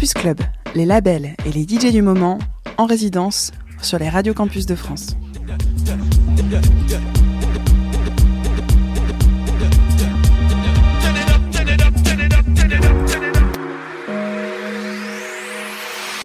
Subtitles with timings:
[0.00, 0.40] Campus Club,
[0.74, 2.38] les labels et les DJ du moment
[2.78, 3.50] en résidence
[3.82, 5.14] sur les radios campus de France.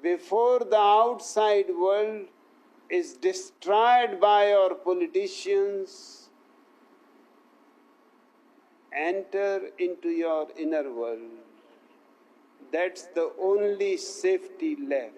[0.01, 2.27] Before the outside world
[2.89, 6.29] is destroyed by our politicians,
[8.93, 11.54] enter into your inner world.
[12.75, 15.13] That's the only safety left,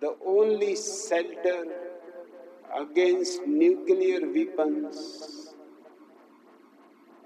[0.00, 1.64] the only shelter
[2.80, 5.52] against nuclear weapons,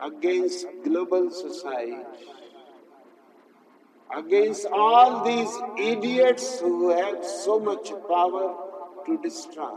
[0.00, 1.98] against global society,
[4.16, 8.46] against all these idiots who have so much power
[9.04, 9.76] to destroy.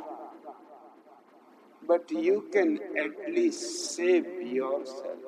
[1.85, 5.26] But you can at least save yourself.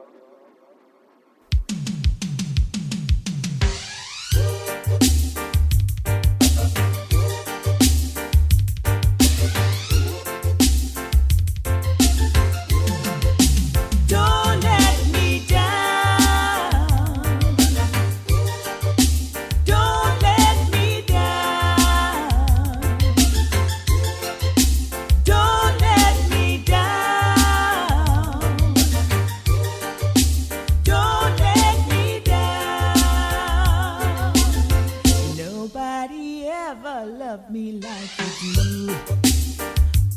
[37.29, 38.95] love me like you do.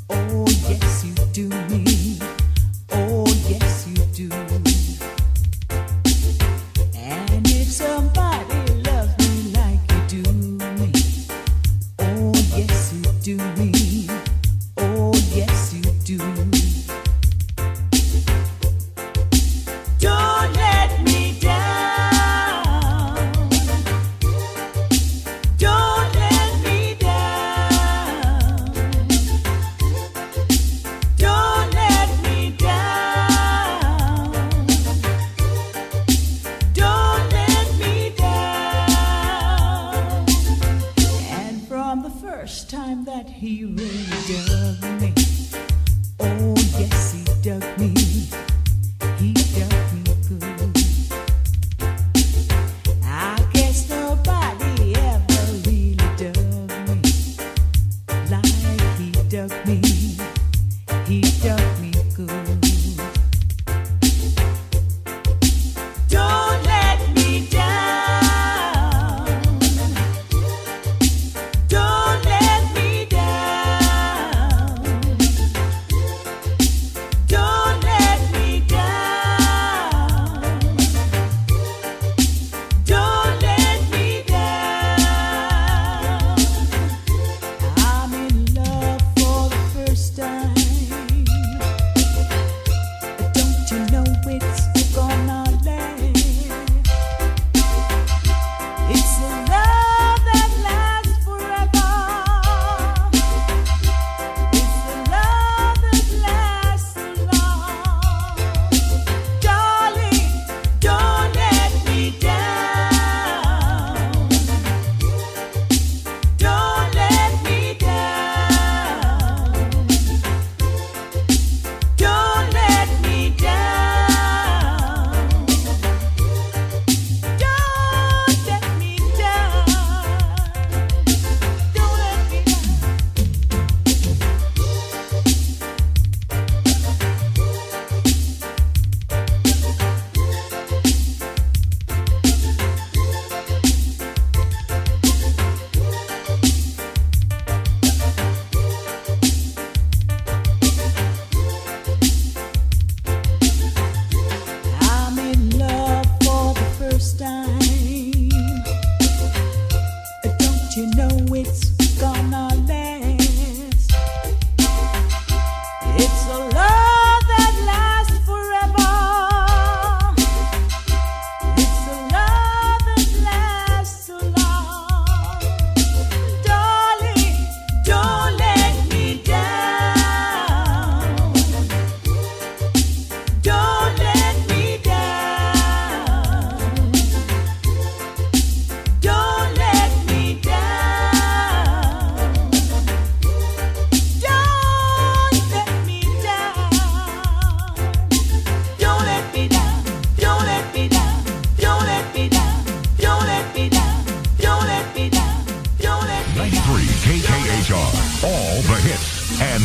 [0.09, 2.32] Oh, yes, you do me.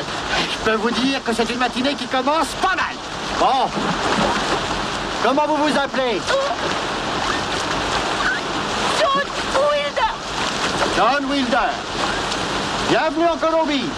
[0.00, 2.94] Je peux vous dire que c'est une matinée qui commence pas mal.
[3.38, 3.70] Bon.
[5.22, 6.20] Comment vous vous appelez?
[10.96, 11.70] John Wilder.
[12.88, 13.90] Bienvenue en Colombie.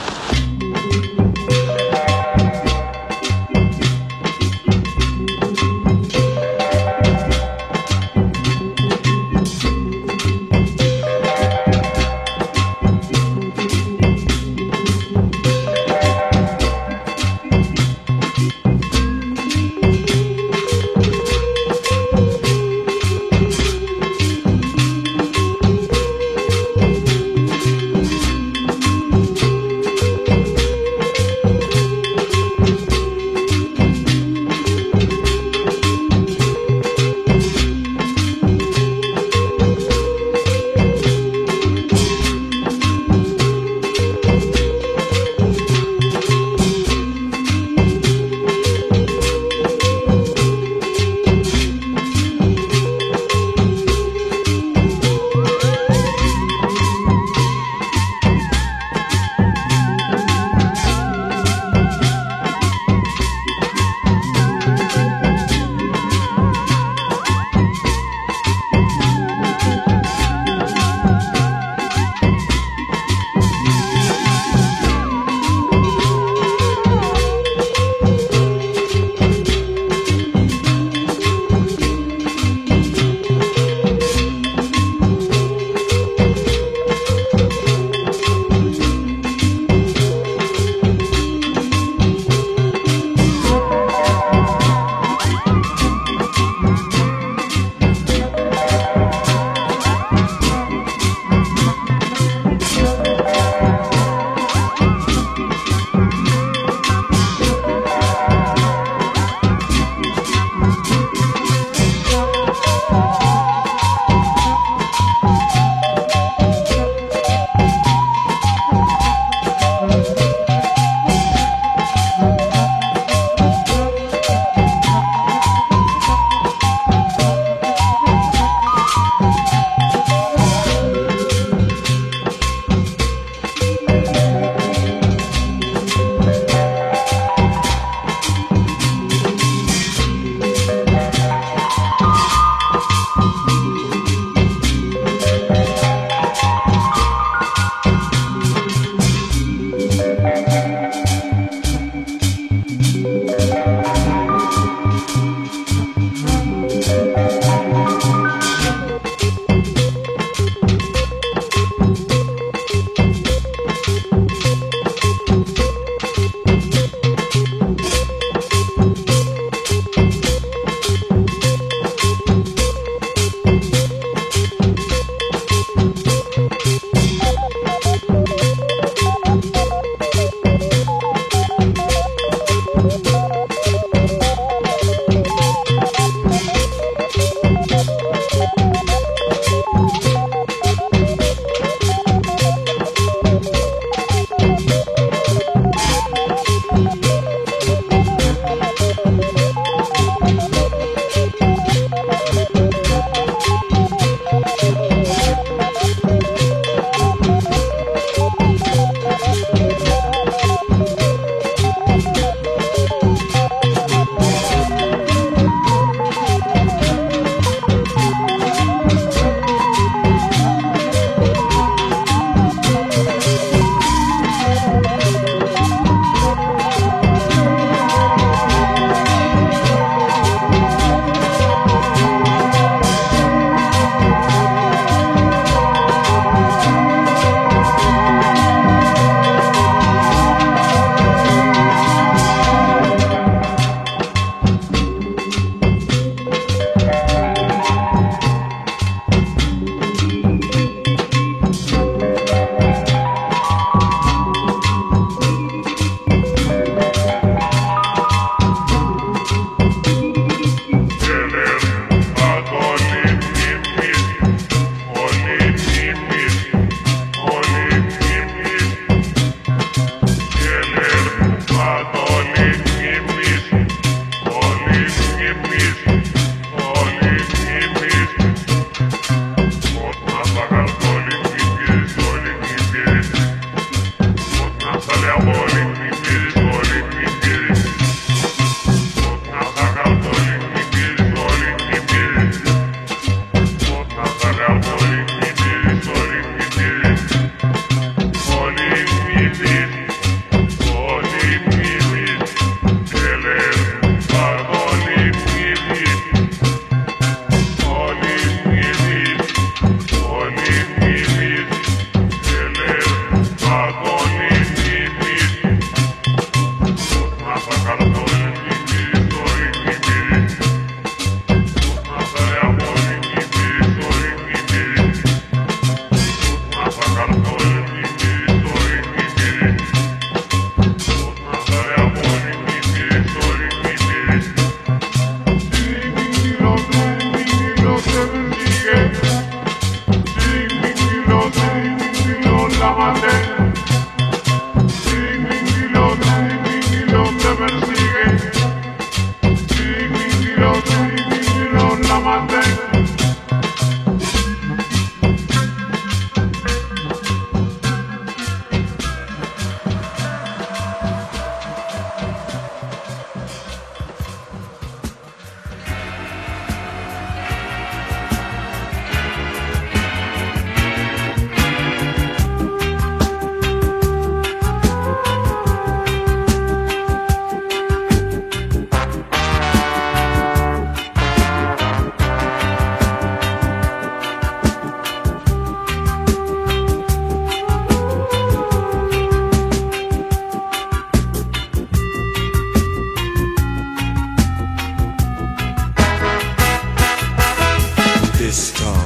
[398.27, 398.86] this time.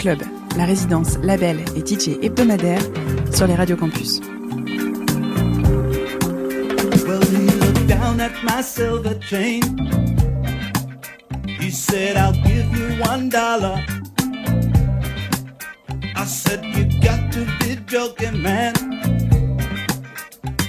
[0.00, 0.22] Club,
[0.56, 2.80] la résidence, label et DJ hebdomadaire
[3.34, 4.18] sur les radios campus.
[7.06, 9.60] Well, he looked down at my silver chain.
[11.46, 13.84] He said, I'll give you one dollar.
[16.16, 18.72] I said, You got to be joking, man.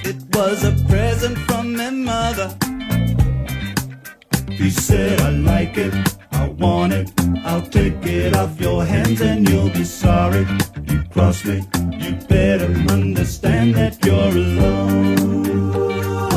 [0.04, 2.54] It was a present from my mother.
[4.50, 5.94] He said, I like it,
[6.42, 7.08] I want it.
[7.44, 10.44] I'll take it off your hands and you'll be sorry.
[10.88, 16.31] You cross me, you better understand that you're alone.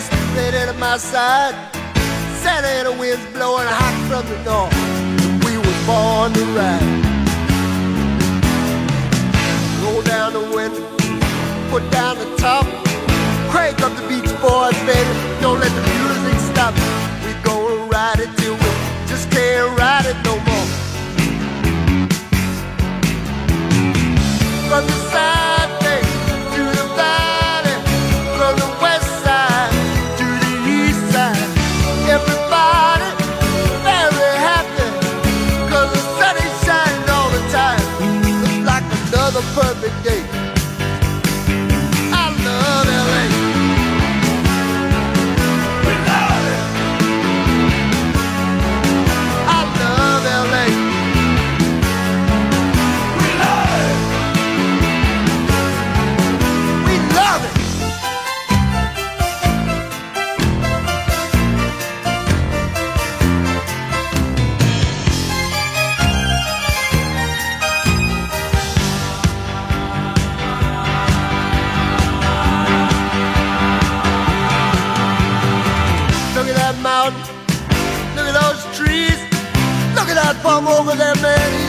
[0.00, 1.54] Nasty red at my side.
[2.42, 4.72] Santa Ana winds blowing hot from the north.
[5.44, 6.90] We were born to ride.
[9.82, 10.84] Roll down the window,
[11.70, 12.66] put down the top.
[13.50, 15.14] Crank up the Beach Boys, baby.
[15.40, 16.74] Don't let the music stop.
[17.24, 18.70] We gonna ride it till we
[19.06, 20.49] just can't ride it no more.
[39.90, 40.19] Another
[80.80, 81.59] over there, man.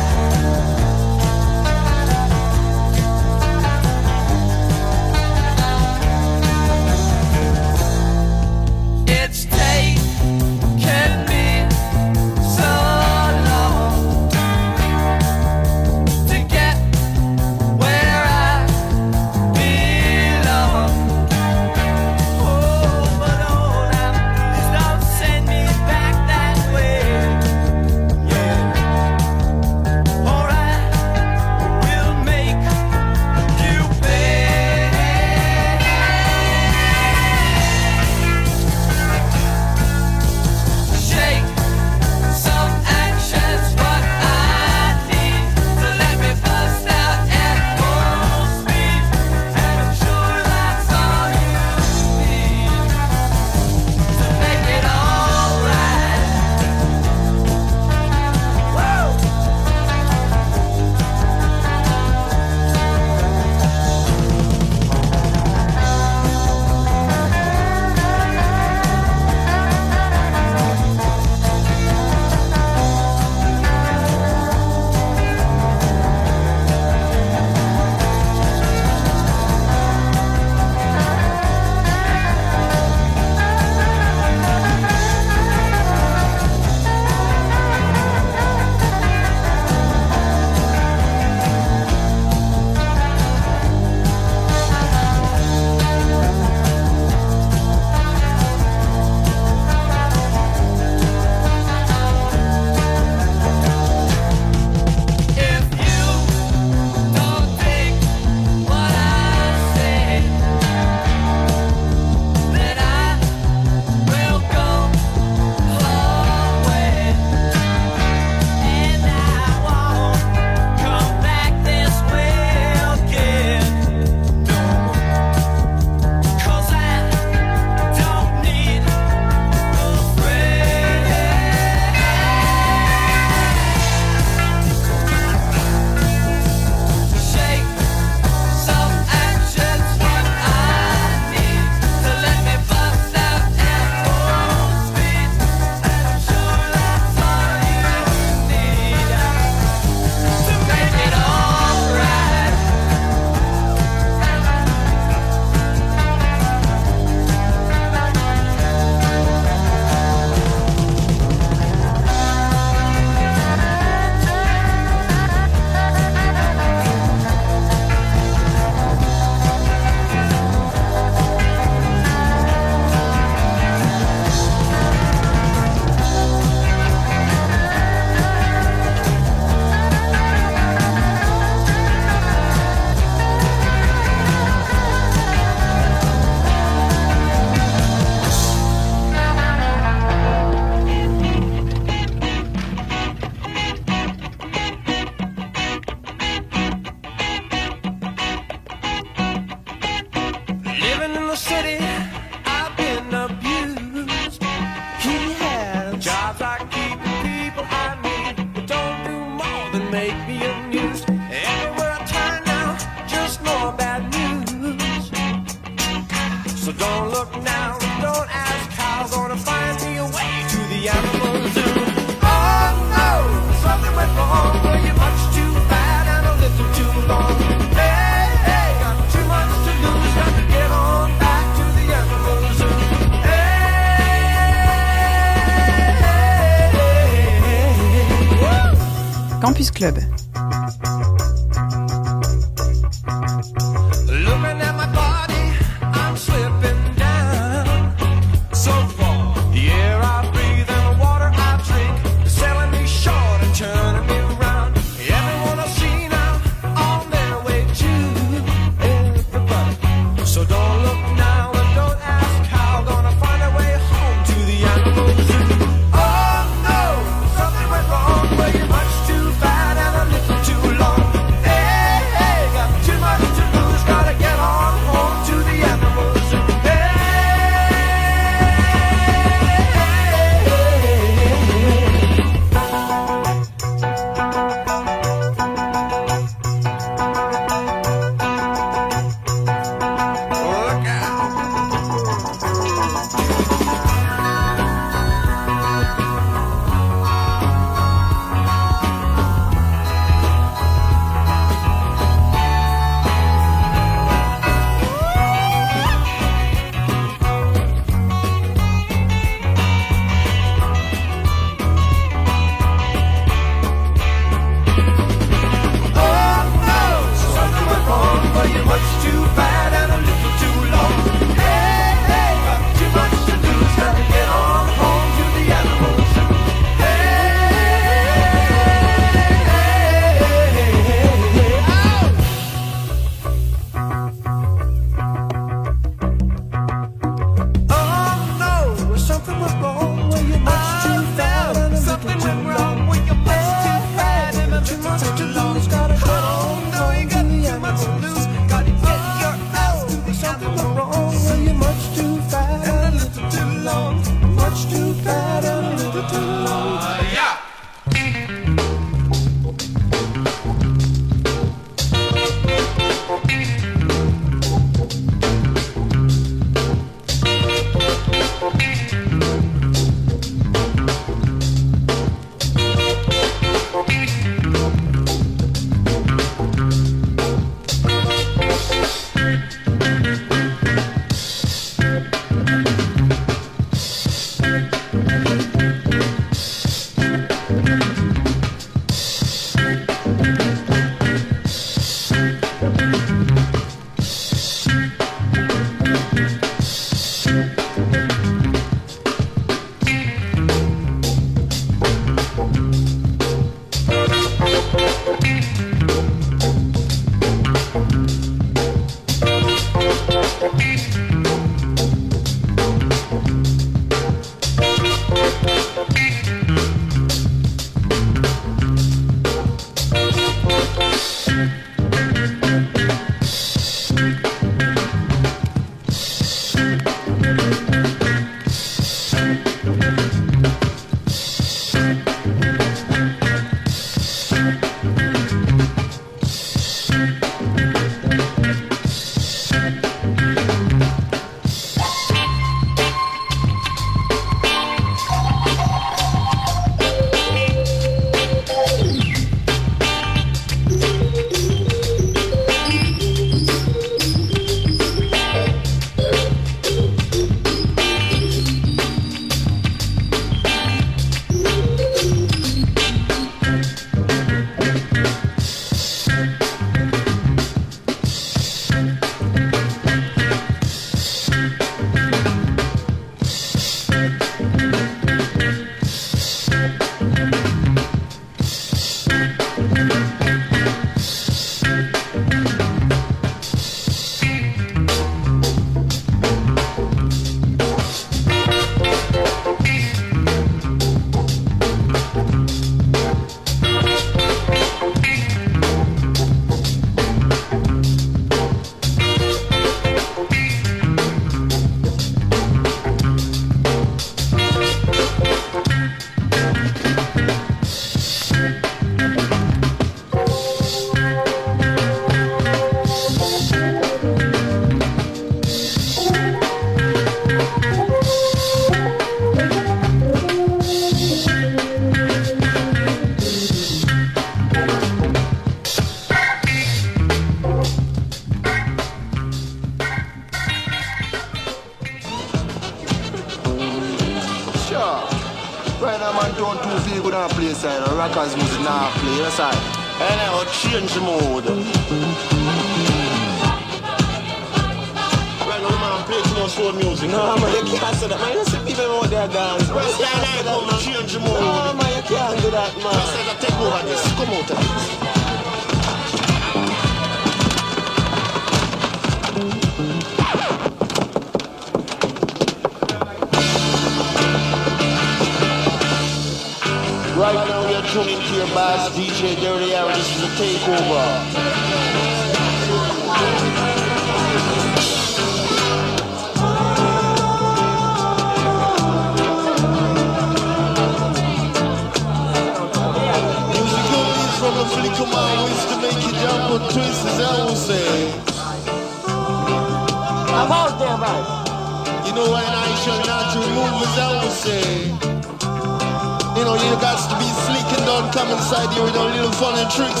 [598.12, 600.00] come inside here with a little funny tricks.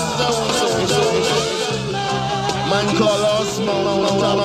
[2.70, 3.86] Man call us, man,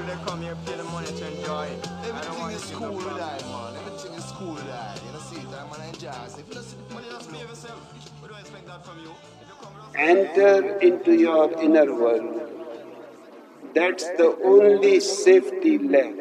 [0.00, 1.88] people that come here pay the money to enjoy it.
[2.04, 3.76] Everything is cool with man.
[3.76, 6.38] Everything is cool with You know, see it, I'm gonna enjoy it.
[6.38, 8.22] If you don't see the money, just yourself.
[8.22, 9.14] We don't expect that from you.
[9.96, 12.50] Enter into your inner world.
[13.74, 16.19] That's the only safety left.